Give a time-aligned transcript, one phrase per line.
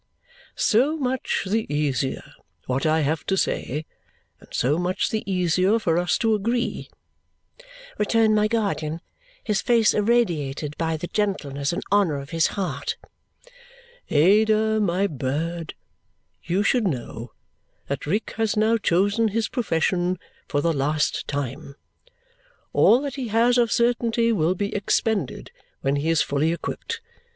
[0.55, 2.33] "So much the easier
[2.65, 3.85] what I have to say,
[4.39, 6.89] and so much the easier for us to agree,"
[7.99, 9.01] returned my guardian,
[9.43, 12.97] his face irradiated by the gentleness and honour of his heart.
[14.09, 15.75] "Ada, my bird,
[16.43, 17.29] you should know
[17.87, 21.75] that Rick has now chosen his profession for the last time.
[22.73, 27.01] All that he has of certainty will be expended when he is fully equipped.